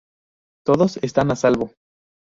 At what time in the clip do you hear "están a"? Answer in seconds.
1.03-1.35